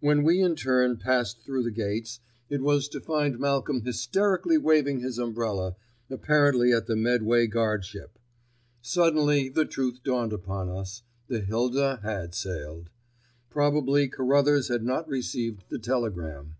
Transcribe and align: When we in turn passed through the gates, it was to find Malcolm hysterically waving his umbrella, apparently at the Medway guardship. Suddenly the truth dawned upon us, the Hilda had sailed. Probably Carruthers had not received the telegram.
When 0.00 0.24
we 0.24 0.40
in 0.42 0.56
turn 0.56 0.96
passed 0.96 1.44
through 1.44 1.62
the 1.62 1.70
gates, 1.70 2.18
it 2.48 2.60
was 2.60 2.88
to 2.88 3.00
find 3.00 3.38
Malcolm 3.38 3.82
hysterically 3.82 4.58
waving 4.58 4.98
his 4.98 5.16
umbrella, 5.16 5.76
apparently 6.10 6.72
at 6.72 6.88
the 6.88 6.96
Medway 6.96 7.46
guardship. 7.46 8.18
Suddenly 8.82 9.48
the 9.48 9.64
truth 9.64 10.02
dawned 10.02 10.32
upon 10.32 10.68
us, 10.70 11.02
the 11.28 11.42
Hilda 11.42 12.00
had 12.02 12.34
sailed. 12.34 12.90
Probably 13.48 14.08
Carruthers 14.08 14.66
had 14.66 14.82
not 14.82 15.06
received 15.08 15.62
the 15.68 15.78
telegram. 15.78 16.56